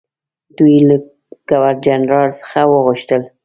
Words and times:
دوی 0.57 0.75
له 0.87 0.95
ګورنرجنرال 1.49 2.29
څخه 2.39 2.59
وغوښتل. 2.71 3.21